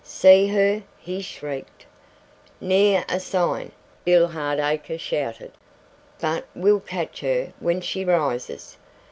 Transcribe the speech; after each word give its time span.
"See 0.03 0.47
her?" 0.47 0.81
he 0.97 1.21
shrieked. 1.21 1.85
"Ne'er 2.59 3.05
a 3.07 3.19
sign," 3.19 3.71
Bill 4.03 4.29
Hardacre 4.29 4.97
shouted. 4.97 5.51
"But 6.19 6.45
we'll 6.55 6.79
catch 6.79 7.19
her 7.19 7.53
when 7.59 7.81
she 7.81 8.03
rises. 8.03 8.77